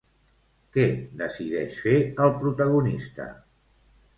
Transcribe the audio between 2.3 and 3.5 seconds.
protagonista?